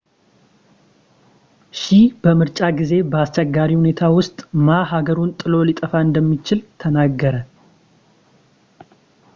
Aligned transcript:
ሺህ 1.79 2.05
በምርጫ 2.21 2.57
ጊዜ 2.79 2.93
በአስቸጋሪ 3.11 3.69
ሁኔታ 3.81 4.01
ውስጥ 4.17 4.35
ማ 4.65 4.79
ሀገሩን 4.93 5.35
ጥሎ 5.41 5.53
ሊጠፋ 5.69 5.91
እንደሚችል 6.07 6.61
ተናገረ 6.83 7.35